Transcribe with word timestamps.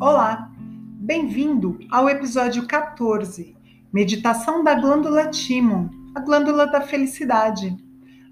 Olá, 0.00 0.52
bem-vindo 0.56 1.76
ao 1.90 2.08
episódio 2.08 2.68
14, 2.68 3.56
Meditação 3.92 4.62
da 4.62 4.72
glândula 4.76 5.26
timo, 5.26 5.90
a 6.14 6.20
glândula 6.20 6.68
da 6.68 6.80
felicidade. 6.80 7.76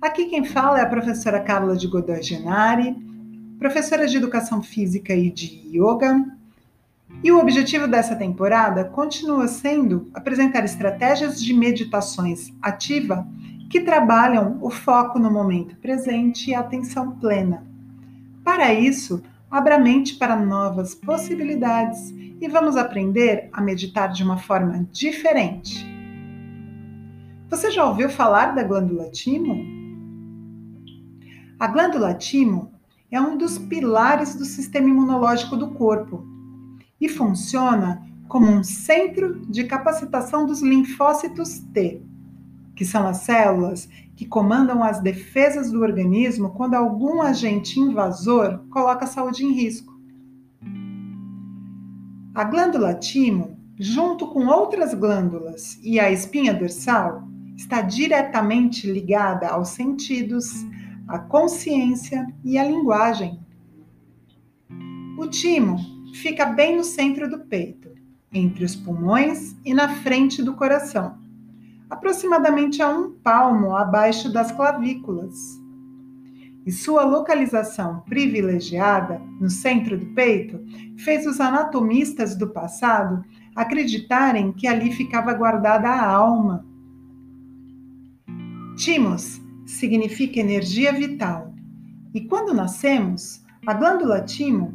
Aqui 0.00 0.26
quem 0.26 0.44
fala 0.44 0.78
é 0.78 0.82
a 0.82 0.88
professora 0.88 1.40
Carla 1.40 1.76
de 1.76 1.88
Godoy 1.88 2.22
Genari, 2.22 2.94
professora 3.58 4.06
de 4.06 4.16
Educação 4.16 4.62
Física 4.62 5.12
e 5.12 5.28
de 5.28 5.68
Yoga. 5.76 6.24
E 7.24 7.32
o 7.32 7.40
objetivo 7.40 7.88
dessa 7.88 8.14
temporada 8.14 8.84
continua 8.84 9.48
sendo 9.48 10.08
apresentar 10.14 10.64
estratégias 10.64 11.42
de 11.42 11.52
meditações 11.52 12.52
ativa 12.62 13.26
que 13.68 13.80
trabalham 13.80 14.56
o 14.62 14.70
foco 14.70 15.18
no 15.18 15.32
momento 15.32 15.74
presente 15.78 16.50
e 16.50 16.54
a 16.54 16.60
atenção 16.60 17.18
plena. 17.18 17.66
Para 18.44 18.72
isso, 18.72 19.20
abra 19.50 19.76
a 19.76 19.78
mente 19.78 20.16
para 20.16 20.36
novas 20.36 20.94
possibilidades 20.94 22.10
e 22.40 22.48
vamos 22.48 22.76
aprender 22.76 23.48
a 23.52 23.60
meditar 23.60 24.12
de 24.12 24.22
uma 24.22 24.38
forma 24.38 24.86
diferente. 24.92 25.86
Você 27.48 27.70
já 27.70 27.84
ouviu 27.84 28.08
falar 28.08 28.54
da 28.54 28.62
glândula 28.62 29.10
timo? 29.10 29.64
A 31.58 31.66
glândula 31.68 32.12
timo 32.12 32.72
é 33.10 33.20
um 33.20 33.36
dos 33.36 33.56
pilares 33.56 34.34
do 34.34 34.44
sistema 34.44 34.88
imunológico 34.88 35.56
do 35.56 35.70
corpo 35.70 36.26
e 37.00 37.08
funciona 37.08 38.02
como 38.28 38.46
um 38.50 38.64
centro 38.64 39.40
de 39.46 39.64
capacitação 39.64 40.44
dos 40.44 40.60
linfócitos 40.60 41.60
T, 41.72 42.02
que 42.76 42.84
são 42.84 43.08
as 43.08 43.18
células 43.18 43.88
que 44.14 44.26
comandam 44.26 44.84
as 44.84 45.00
defesas 45.00 45.72
do 45.72 45.80
organismo 45.80 46.50
quando 46.50 46.74
algum 46.74 47.22
agente 47.22 47.80
invasor 47.80 48.60
coloca 48.70 49.04
a 49.04 49.08
saúde 49.08 49.44
em 49.44 49.52
risco. 49.52 49.98
A 52.34 52.44
glândula 52.44 52.94
timo, 52.94 53.58
junto 53.78 54.26
com 54.28 54.46
outras 54.46 54.92
glândulas 54.92 55.80
e 55.82 55.98
a 55.98 56.12
espinha 56.12 56.52
dorsal, 56.52 57.26
está 57.56 57.80
diretamente 57.80 58.90
ligada 58.90 59.48
aos 59.48 59.70
sentidos, 59.70 60.52
à 61.08 61.18
consciência 61.18 62.26
e 62.44 62.58
à 62.58 62.64
linguagem. 62.64 63.40
O 65.18 65.26
timo 65.26 65.78
fica 66.12 66.44
bem 66.44 66.76
no 66.76 66.84
centro 66.84 67.28
do 67.28 67.38
peito, 67.38 67.88
entre 68.30 68.64
os 68.64 68.76
pulmões 68.76 69.56
e 69.64 69.72
na 69.72 69.88
frente 69.88 70.42
do 70.42 70.54
coração 70.54 71.25
aproximadamente 71.88 72.82
a 72.82 72.88
um 72.88 73.12
palmo 73.12 73.76
abaixo 73.76 74.32
das 74.32 74.50
clavículas. 74.52 75.34
E 76.66 76.72
sua 76.72 77.04
localização 77.04 78.00
privilegiada, 78.00 79.20
no 79.40 79.48
centro 79.48 79.96
do 79.96 80.06
peito, 80.06 80.58
fez 80.98 81.24
os 81.24 81.40
anatomistas 81.40 82.34
do 82.34 82.48
passado 82.48 83.24
acreditarem 83.54 84.52
que 84.52 84.66
ali 84.66 84.90
ficava 84.92 85.32
guardada 85.32 85.88
a 85.88 86.06
alma. 86.06 86.66
Timos 88.76 89.40
significa 89.64 90.40
energia 90.40 90.92
vital. 90.92 91.54
E 92.12 92.22
quando 92.22 92.52
nascemos, 92.52 93.44
a 93.66 93.72
glândula 93.72 94.20
timo 94.22 94.74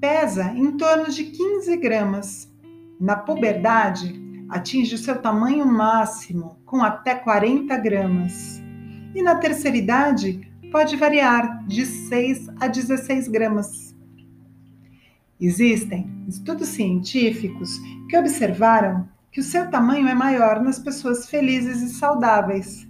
pesa 0.00 0.52
em 0.54 0.76
torno 0.76 1.10
de 1.10 1.24
15 1.24 1.76
gramas. 1.76 2.52
Na 3.00 3.16
puberdade, 3.16 4.23
atinge 4.48 4.94
o 4.94 4.98
seu 4.98 5.20
tamanho 5.20 5.66
máximo, 5.66 6.58
com 6.64 6.82
até 6.82 7.14
40 7.14 7.76
gramas. 7.78 8.62
E 9.14 9.22
na 9.22 9.36
terceira 9.36 9.76
idade, 9.76 10.52
pode 10.70 10.96
variar 10.96 11.64
de 11.66 11.86
6 11.86 12.48
a 12.60 12.66
16 12.66 13.28
gramas. 13.28 13.94
Existem 15.40 16.10
estudos 16.28 16.68
científicos 16.68 17.70
que 18.08 18.16
observaram 18.16 19.08
que 19.30 19.40
o 19.40 19.44
seu 19.44 19.68
tamanho 19.70 20.08
é 20.08 20.14
maior 20.14 20.62
nas 20.62 20.78
pessoas 20.78 21.28
felizes 21.28 21.82
e 21.82 21.88
saudáveis, 21.94 22.88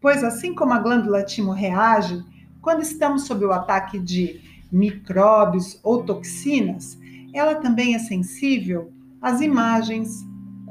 pois 0.00 0.22
assim 0.24 0.54
como 0.54 0.72
a 0.72 0.78
glândula 0.78 1.24
timo 1.24 1.52
reage 1.52 2.24
quando 2.60 2.82
estamos 2.82 3.26
sob 3.26 3.44
o 3.44 3.52
ataque 3.52 3.96
de 3.96 4.40
micróbios 4.72 5.78
ou 5.84 6.02
toxinas, 6.02 6.98
ela 7.32 7.54
também 7.54 7.94
é 7.94 7.98
sensível 8.00 8.92
às 9.22 9.40
imagens, 9.40 10.26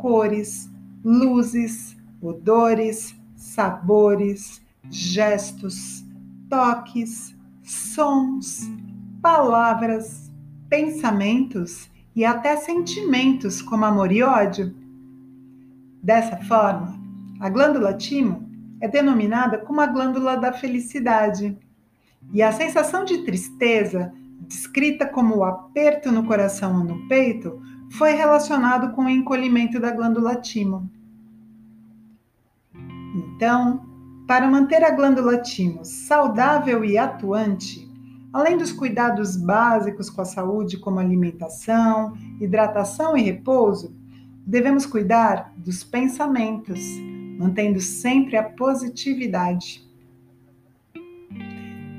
cores, 0.05 0.69
luzes, 1.03 1.97
odores, 2.21 3.19
sabores, 3.35 4.61
gestos, 4.87 6.05
toques, 6.47 7.35
sons, 7.63 8.69
palavras, 9.19 10.31
pensamentos 10.69 11.89
e 12.15 12.23
até 12.23 12.55
sentimentos 12.55 13.63
como 13.63 13.83
amor 13.83 14.11
e 14.11 14.21
ódio. 14.21 14.75
Dessa 16.03 16.37
forma, 16.37 16.95
a 17.39 17.49
glândula 17.49 17.91
timo 17.91 18.47
é 18.79 18.87
denominada 18.87 19.57
como 19.57 19.81
a 19.81 19.87
glândula 19.87 20.37
da 20.37 20.53
felicidade. 20.53 21.57
E 22.31 22.43
a 22.43 22.51
sensação 22.51 23.03
de 23.03 23.25
tristeza, 23.25 24.13
descrita 24.41 25.07
como 25.07 25.37
o 25.37 25.43
aperto 25.43 26.11
no 26.11 26.27
coração 26.27 26.77
ou 26.77 26.83
no 26.83 27.07
peito, 27.07 27.59
foi 27.91 28.13
relacionado 28.13 28.93
com 28.93 29.05
o 29.05 29.09
encolhimento 29.09 29.79
da 29.79 29.91
glândula 29.91 30.35
timo. 30.35 30.89
Então, 33.15 33.85
para 34.27 34.49
manter 34.49 34.83
a 34.83 34.91
glândula 34.91 35.37
timo 35.37 35.85
saudável 35.85 36.83
e 36.83 36.97
atuante, 36.97 37.89
além 38.33 38.57
dos 38.57 38.71
cuidados 38.71 39.37
básicos 39.37 40.09
com 40.09 40.21
a 40.21 40.25
saúde, 40.25 40.77
como 40.77 40.99
alimentação, 40.99 42.17
hidratação 42.41 43.15
e 43.15 43.21
repouso, 43.21 43.95
devemos 44.45 44.85
cuidar 44.85 45.53
dos 45.55 45.83
pensamentos, 45.83 46.79
mantendo 47.39 47.79
sempre 47.79 48.35
a 48.35 48.43
positividade. 48.43 49.85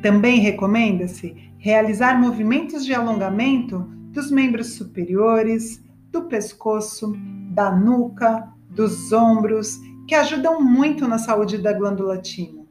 Também 0.03 0.41
recomenda-se 0.41 1.35
realizar 1.59 2.21
movimentos 2.21 2.85
de 2.85 2.95
alongamento 2.95 3.89
dos 4.17 4.31
membros 4.31 4.69
superiores, 4.77 5.85
do 6.11 6.23
pescoço, 6.23 7.15
da 7.51 7.71
nuca, 7.71 8.49
dos 8.71 9.13
ombros, 9.13 9.79
que 10.09 10.15
ajudam 10.15 10.59
muito 10.59 11.07
na 11.07 11.19
saúde 11.19 11.59
da 11.59 11.71
glândula 11.75 12.17
timo. 12.17 12.67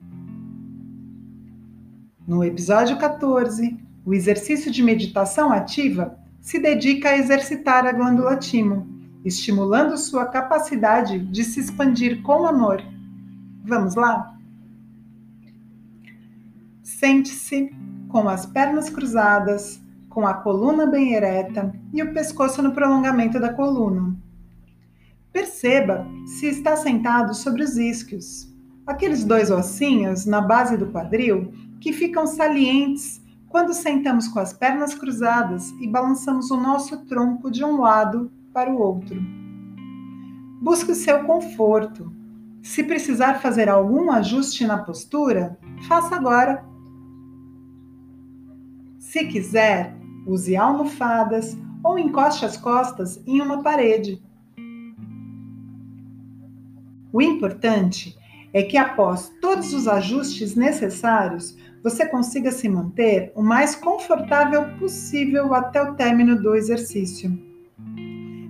No 2.27 2.43
episódio 2.43 2.97
14, 2.97 3.77
o 4.03 4.11
exercício 4.11 4.71
de 4.71 4.81
meditação 4.81 5.51
ativa 5.51 6.17
se 6.41 6.57
dedica 6.57 7.09
a 7.09 7.17
exercitar 7.17 7.85
a 7.85 7.91
glândula 7.91 8.35
timo, 8.37 8.87
estimulando 9.23 9.99
sua 9.99 10.25
capacidade 10.25 11.19
de 11.19 11.43
se 11.43 11.59
expandir 11.59 12.23
com 12.23 12.47
amor. 12.47 12.81
Vamos 13.63 13.93
lá? 13.93 14.35
Sente-se 16.81 17.71
com 18.09 18.27
as 18.27 18.47
pernas 18.47 18.89
cruzadas, 18.89 19.84
com 20.15 20.25
a 20.25 20.33
coluna 20.33 20.85
bem 20.85 21.13
ereta 21.13 21.75
e 21.93 22.01
o 22.01 22.13
pescoço 22.13 22.61
no 22.61 22.71
prolongamento 22.71 23.37
da 23.37 23.51
coluna. 23.51 24.15
Perceba 25.29 26.07
se 26.25 26.45
está 26.45 26.77
sentado 26.77 27.33
sobre 27.33 27.61
os 27.61 27.75
isquios, 27.75 28.49
aqueles 28.87 29.25
dois 29.25 29.51
ossinhos 29.51 30.25
na 30.25 30.39
base 30.39 30.77
do 30.77 30.87
quadril 30.87 31.51
que 31.81 31.91
ficam 31.91 32.25
salientes 32.25 33.21
quando 33.49 33.73
sentamos 33.73 34.29
com 34.29 34.39
as 34.39 34.53
pernas 34.53 34.95
cruzadas 34.95 35.71
e 35.81 35.87
balançamos 35.87 36.49
o 36.49 36.55
nosso 36.55 37.05
tronco 37.05 37.51
de 37.51 37.65
um 37.65 37.81
lado 37.81 38.31
para 38.53 38.71
o 38.71 38.79
outro. 38.79 39.21
Busque 40.61 40.93
o 40.93 40.95
seu 40.95 41.25
conforto. 41.25 42.09
Se 42.63 42.85
precisar 42.85 43.41
fazer 43.41 43.67
algum 43.67 44.09
ajuste 44.09 44.65
na 44.65 44.77
postura, 44.77 45.59
faça 45.89 46.15
agora. 46.15 46.63
Se 48.97 49.25
quiser, 49.25 50.04
Use 50.25 50.55
almofadas 50.55 51.57
ou 51.83 51.99
encoste 51.99 52.45
as 52.45 52.57
costas 52.57 53.21
em 53.27 53.41
uma 53.41 53.61
parede. 53.61 54.21
O 57.13 57.21
importante 57.21 58.17
é 58.51 58.63
que 58.63 58.77
após 58.77 59.31
todos 59.41 59.73
os 59.73 59.87
ajustes 59.87 60.55
necessários, 60.55 61.55
você 61.83 62.05
consiga 62.05 62.51
se 62.51 62.67
manter 62.67 63.31
o 63.35 63.43
mais 63.43 63.75
confortável 63.75 64.77
possível 64.79 65.53
até 65.53 65.81
o 65.81 65.93
término 65.93 66.41
do 66.41 66.55
exercício. 66.55 67.31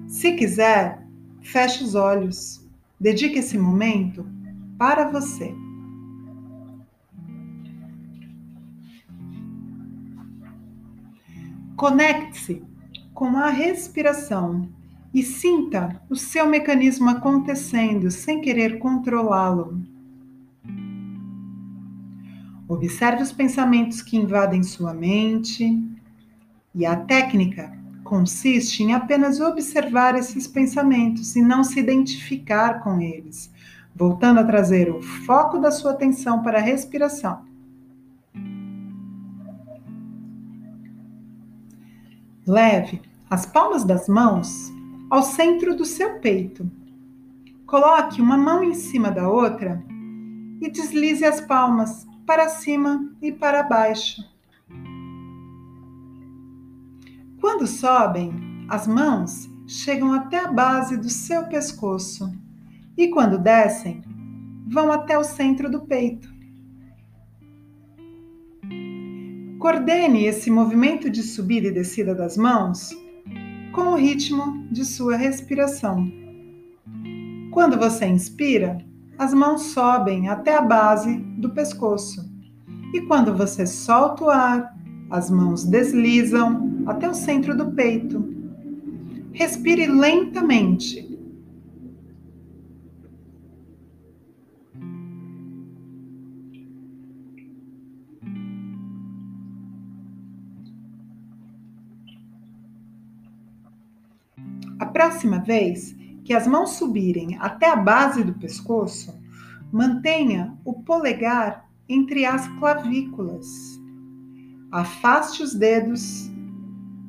Se 0.07 0.33
quiser, 0.33 1.05
feche 1.41 1.83
os 1.83 1.95
olhos. 1.95 2.65
Dedique 2.99 3.39
esse 3.39 3.57
momento 3.57 4.25
para 4.77 5.09
você. 5.09 5.53
Conecte-se 11.75 12.63
com 13.13 13.35
a 13.37 13.49
respiração 13.49 14.69
e 15.13 15.21
sinta 15.23 16.01
o 16.09 16.15
seu 16.15 16.47
mecanismo 16.47 17.09
acontecendo 17.09 18.09
sem 18.09 18.39
querer 18.39 18.79
controlá-lo. 18.79 19.81
Observe 22.67 23.21
os 23.23 23.31
pensamentos 23.31 24.01
que 24.01 24.15
invadem 24.17 24.63
sua 24.63 24.93
mente 24.93 25.77
e 26.73 26.85
a 26.85 26.95
técnica 26.95 27.77
consiste 28.05 28.81
em 28.81 28.93
apenas 28.93 29.41
observar 29.41 30.15
esses 30.15 30.47
pensamentos 30.47 31.35
e 31.35 31.41
não 31.41 31.63
se 31.63 31.79
identificar 31.79 32.81
com 32.81 33.01
eles, 33.01 33.51
voltando 33.93 34.39
a 34.39 34.45
trazer 34.45 34.89
o 34.89 35.01
foco 35.01 35.57
da 35.57 35.71
sua 35.71 35.91
atenção 35.91 36.41
para 36.41 36.59
a 36.59 36.61
respiração. 36.61 37.54
Leve 42.47 43.01
as 43.27 43.43
palmas 43.47 43.83
das 43.83 44.07
mãos 44.07 44.71
ao 45.09 45.23
centro 45.23 45.75
do 45.75 45.83
seu 45.83 46.19
peito. 46.19 46.69
Coloque 47.65 48.21
uma 48.21 48.37
mão 48.37 48.63
em 48.63 48.75
cima 48.75 49.09
da 49.09 49.27
outra 49.27 49.83
e 50.61 50.69
deslize 50.69 51.25
as 51.25 51.41
palmas 51.41 52.05
para 52.23 52.47
cima 52.49 53.11
e 53.19 53.31
para 53.31 53.63
baixo. 53.63 54.21
Quando 57.41 57.65
sobem, 57.65 58.31
as 58.69 58.85
mãos 58.85 59.49
chegam 59.67 60.13
até 60.13 60.45
a 60.45 60.51
base 60.51 60.97
do 60.97 61.09
seu 61.09 61.47
pescoço 61.47 62.31
e 62.95 63.07
quando 63.07 63.39
descem, 63.39 64.03
vão 64.67 64.91
até 64.91 65.17
o 65.17 65.23
centro 65.23 65.69
do 65.69 65.81
peito. 65.81 66.34
Coordene 69.65 70.25
esse 70.25 70.51
movimento 70.51 71.09
de 71.09 71.23
subida 71.23 71.69
e 71.69 71.71
descida 71.71 72.13
das 72.13 72.37
mãos 72.37 72.95
com 73.73 73.93
o 73.93 73.95
ritmo 73.95 74.63
de 74.71 74.85
sua 74.85 75.17
respiração. 75.17 76.07
Quando 77.49 77.75
você 77.75 78.05
inspira, 78.05 78.77
as 79.17 79.33
mãos 79.33 79.63
sobem 79.73 80.29
até 80.29 80.55
a 80.55 80.61
base 80.61 81.17
do 81.39 81.49
pescoço. 81.49 82.31
E 82.93 83.01
quando 83.07 83.35
você 83.35 83.65
solta 83.65 84.25
o 84.25 84.29
ar, 84.29 84.71
as 85.09 85.31
mãos 85.31 85.63
deslizam 85.63 86.83
até 86.85 87.09
o 87.09 87.15
centro 87.15 87.57
do 87.57 87.71
peito. 87.71 88.23
Respire 89.33 89.87
lentamente. 89.87 91.04
Próxima 104.95 105.39
vez 105.39 105.93
que 106.23 106.33
as 106.33 106.47
mãos 106.47 106.77
subirem 106.77 107.37
até 107.41 107.69
a 107.69 107.75
base 107.75 108.23
do 108.23 108.33
pescoço, 108.35 109.13
mantenha 109.69 110.57
o 110.63 110.71
polegar 110.83 111.69
entre 111.89 112.25
as 112.25 112.47
clavículas. 112.59 113.45
Afaste 114.71 115.43
os 115.43 115.53
dedos 115.53 116.31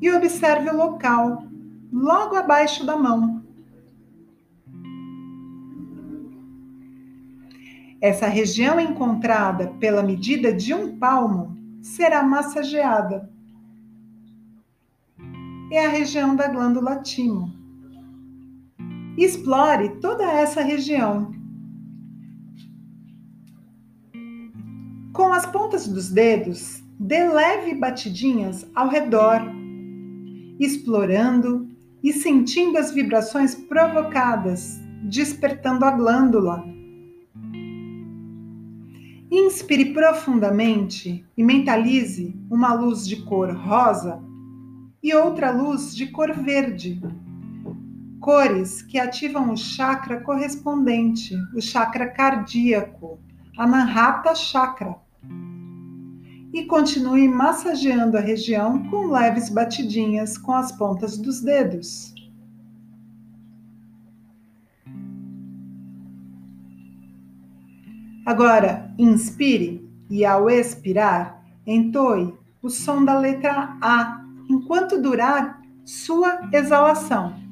e 0.02 0.10
observe 0.10 0.68
o 0.68 0.76
local 0.76 1.44
logo 1.92 2.34
abaixo 2.34 2.84
da 2.84 2.96
mão. 2.96 3.40
Essa 8.00 8.26
região 8.26 8.80
encontrada 8.80 9.68
pela 9.78 10.02
medida 10.02 10.52
de 10.52 10.74
um 10.74 10.98
palmo 10.98 11.56
será 11.80 12.24
massageada. 12.24 13.30
É 15.70 15.86
a 15.86 15.88
região 15.88 16.34
da 16.34 16.48
glândula 16.48 16.96
timo. 16.96 17.65
Explore 19.16 19.98
toda 20.00 20.24
essa 20.24 20.60
região. 20.60 21.32
Com 25.14 25.32
as 25.32 25.46
pontas 25.46 25.88
dos 25.88 26.10
dedos, 26.10 26.84
dê 27.00 27.26
leve 27.26 27.74
batidinhas 27.74 28.66
ao 28.74 28.88
redor, 28.88 29.40
explorando 30.60 31.66
e 32.04 32.12
sentindo 32.12 32.76
as 32.76 32.92
vibrações 32.92 33.54
provocadas, 33.54 34.78
despertando 35.04 35.86
a 35.86 35.92
glândula. 35.92 36.62
Inspire 39.30 39.94
profundamente 39.94 41.24
e 41.34 41.42
mentalize 41.42 42.38
uma 42.50 42.74
luz 42.74 43.08
de 43.08 43.16
cor 43.24 43.50
rosa 43.56 44.22
e 45.02 45.14
outra 45.14 45.50
luz 45.50 45.96
de 45.96 46.06
cor 46.08 46.34
verde 46.34 47.00
cores 48.26 48.82
que 48.82 48.99
ativam 48.99 49.52
o 49.52 49.56
chakra 49.56 50.20
correspondente, 50.20 51.37
o 51.55 51.62
chakra 51.62 52.08
cardíaco, 52.08 53.20
Anahata 53.56 54.34
Chakra. 54.34 54.96
E 56.52 56.64
continue 56.64 57.28
massageando 57.28 58.19
a 58.19 58.20
região 58.20 58.90
com 58.90 59.12
leves 59.12 59.49
batidinhas 59.49 60.37
com 60.37 60.50
as 60.50 60.73
pontas 60.73 61.17
dos 61.17 61.40
dedos. 61.40 62.12
Agora, 68.26 68.93
inspire 68.99 69.88
e 70.11 70.25
ao 70.25 70.50
expirar, 70.50 71.44
entoe 71.64 72.37
o 72.61 72.69
som 72.69 73.05
da 73.05 73.17
letra 73.17 73.78
A 73.81 74.20
enquanto 74.50 75.00
durar 75.00 75.62
sua 75.84 76.40
exalação. 76.52 77.45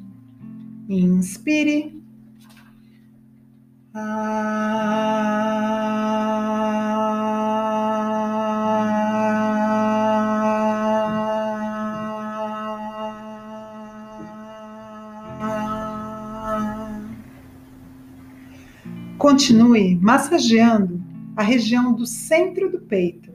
Inspire. 0.88 1.92
Continue 19.16 19.96
massageando 19.96 21.02
a 21.34 21.42
região 21.42 21.94
do 21.94 22.04
centro 22.04 22.70
do 22.70 22.78
peito, 22.78 23.32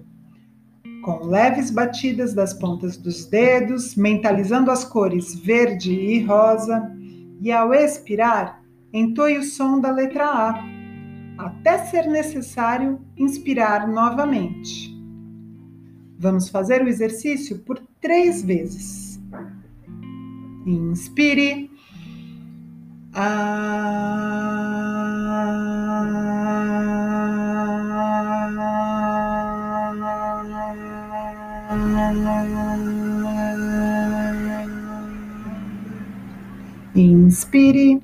com 1.02 1.25
leves 1.25 1.72
batidas 1.72 2.36
das 2.36 2.54
pontas 2.54 2.95
dos 2.95 3.25
dedos, 3.25 3.95
mentalizando 3.95 4.69
as 4.69 4.86
cores 4.86 5.34
verde 5.34 5.92
e 5.92 6.24
rosa 6.24 6.99
e 7.42 7.52
ao 7.52 7.74
expirar, 7.74 8.62
entoie 8.94 9.38
o 9.38 9.44
som 9.44 9.80
da 9.80 9.92
letra 9.92 10.26
A, 10.26 10.64
até 11.38 11.78
ser 11.86 12.08
necessário 12.08 13.00
inspirar 13.18 13.88
novamente. 13.88 14.94
Vamos 16.18 16.50
fazer 16.50 16.84
o 16.84 16.88
exercício 16.88 17.60
por 17.60 17.80
três 18.02 18.44
vezes. 18.44 19.19
Inspire. 20.66 21.72
Inspire. 37.00 38.02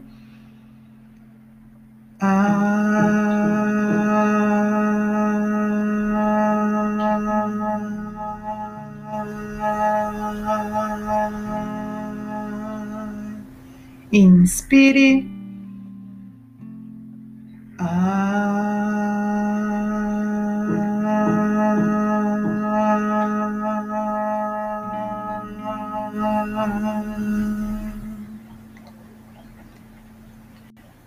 Inspire. 14.14 15.36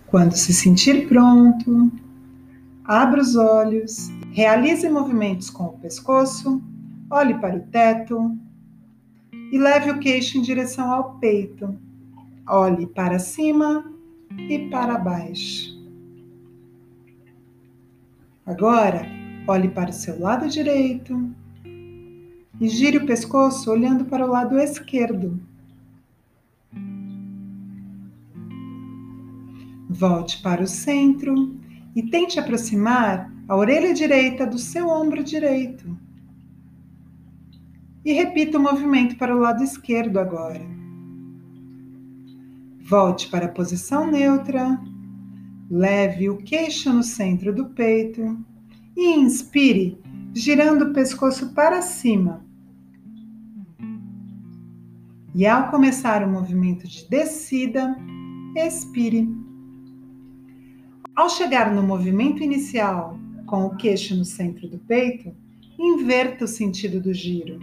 Quando 0.09 0.35
se 0.35 0.51
sentir 0.51 1.07
pronto, 1.07 1.91
abra 2.83 3.21
os 3.21 3.35
olhos, 3.35 4.09
realize 4.31 4.89
movimentos 4.89 5.51
com 5.51 5.65
o 5.65 5.77
pescoço, 5.77 6.63
olhe 7.11 7.35
para 7.35 7.57
o 7.57 7.59
teto 7.59 8.35
e 9.31 9.59
leve 9.59 9.91
o 9.91 9.99
queixo 9.99 10.39
em 10.39 10.41
direção 10.41 10.91
ao 10.91 11.19
peito. 11.19 11.77
Olhe 12.47 12.87
para 12.87 13.19
cima 13.19 13.85
e 14.49 14.67
para 14.69 14.97
baixo. 14.97 15.77
Agora, 18.47 19.05
olhe 19.47 19.69
para 19.69 19.91
o 19.91 19.93
seu 19.93 20.19
lado 20.19 20.49
direito 20.49 21.29
e 22.59 22.67
gire 22.67 22.97
o 22.97 23.05
pescoço 23.05 23.69
olhando 23.69 24.05
para 24.05 24.25
o 24.25 24.29
lado 24.29 24.57
esquerdo. 24.57 25.39
Volte 29.89 30.39
para 30.43 30.61
o 30.61 30.67
centro 30.67 31.59
e 31.95 32.03
tente 32.03 32.39
aproximar 32.39 33.33
a 33.47 33.55
orelha 33.55 33.91
direita 33.91 34.45
do 34.45 34.59
seu 34.59 34.87
ombro 34.87 35.23
direito. 35.23 35.97
E 38.05 38.13
repita 38.13 38.59
o 38.59 38.61
movimento 38.61 39.17
para 39.17 39.35
o 39.35 39.39
lado 39.39 39.63
esquerdo 39.63 40.19
agora. 40.19 40.61
Volte 42.81 43.27
para 43.29 43.47
a 43.47 43.51
posição 43.51 44.05
neutra. 44.05 44.79
Leve 45.71 46.29
o 46.29 46.37
queixo 46.37 46.93
no 46.93 47.03
centro 47.03 47.53
do 47.53 47.65
peito 47.69 48.37
e 48.95 49.15
inspire, 49.15 49.99
girando 50.33 50.85
o 50.85 50.93
pescoço 50.93 51.53
para 51.53 51.81
cima. 51.81 52.45
E 55.33 55.47
ao 55.47 55.69
começar 55.71 56.23
o 56.23 56.31
movimento 56.31 56.87
de 56.87 57.07
descida, 57.09 57.95
expire. 58.55 59.48
Ao 61.19 61.29
chegar 61.29 61.75
no 61.75 61.83
movimento 61.83 62.41
inicial, 62.41 63.19
com 63.45 63.65
o 63.65 63.75
queixo 63.75 64.15
no 64.15 64.23
centro 64.23 64.69
do 64.69 64.77
peito, 64.79 65.35
inverta 65.77 66.45
o 66.45 66.47
sentido 66.47 67.01
do 67.01 67.13
giro. 67.13 67.59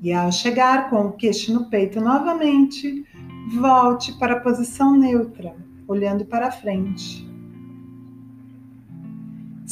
E 0.00 0.12
ao 0.12 0.30
chegar 0.30 0.88
com 0.88 1.06
o 1.06 1.12
queixo 1.14 1.52
no 1.52 1.68
peito 1.68 2.00
novamente, 2.00 3.04
volte 3.50 4.16
para 4.16 4.34
a 4.34 4.40
posição 4.40 4.96
neutra, 4.96 5.56
olhando 5.88 6.24
para 6.24 6.52
frente. 6.52 7.27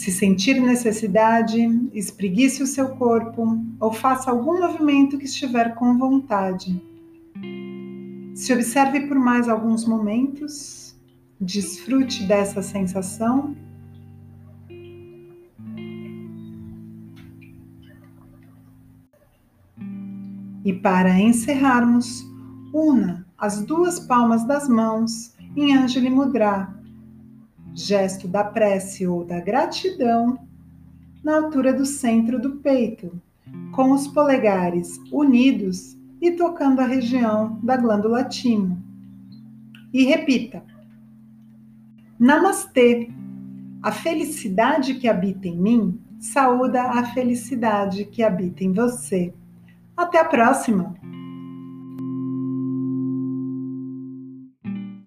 Se 0.07 0.13
sentir 0.13 0.61
necessidade, 0.61 1.59
espreguice 1.93 2.63
o 2.63 2.67
seu 2.67 2.91
corpo 2.91 3.61
ou 3.81 3.93
faça 3.93 4.31
algum 4.31 4.61
movimento 4.61 5.19
que 5.19 5.25
estiver 5.25 5.75
com 5.75 5.99
vontade. 5.99 6.81
Se 8.33 8.53
observe 8.53 9.09
por 9.09 9.19
mais 9.19 9.49
alguns 9.49 9.85
momentos, 9.85 10.95
desfrute 11.41 12.23
dessa 12.23 12.63
sensação. 12.63 13.57
E 20.65 20.73
para 20.73 21.19
encerrarmos, 21.19 22.25
una 22.73 23.27
as 23.37 23.61
duas 23.61 23.99
palmas 23.99 24.47
das 24.47 24.69
mãos 24.69 25.35
em 25.57 25.77
Anjali 25.77 26.11
Mudra 26.11 26.76
gesto 27.77 28.27
da 28.27 28.43
prece 28.43 29.07
ou 29.07 29.23
da 29.23 29.39
gratidão, 29.39 30.39
na 31.23 31.37
altura 31.37 31.75
do 31.75 31.85
centro 31.85 32.41
do 32.41 32.57
peito, 32.57 33.21
com 33.73 33.93
os 33.93 34.09
polegares 34.09 34.99
unidos 35.13 35.95
e 36.21 36.33
tocando 36.33 36.81
a 36.81 36.87
região 36.87 37.61
da 37.63 37.77
glândula 37.77 38.25
timo. 38.25 38.83
E 39.93 40.05
repita: 40.05 40.65
Namastê! 42.19 43.11
A 43.83 43.93
felicidade 43.93 44.95
que 44.95 45.07
habita 45.07 45.47
em 45.47 45.61
mim 45.61 46.01
saúda 46.19 46.83
a 46.83 47.05
felicidade 47.13 48.07
que 48.07 48.23
habita 48.23 48.65
em 48.65 48.73
você. 48.73 49.35
Até 49.95 50.19
a 50.19 50.25
próxima! 50.25 50.95